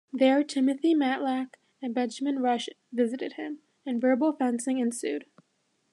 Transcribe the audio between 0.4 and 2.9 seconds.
Timothy Matlack and Benjamin Rush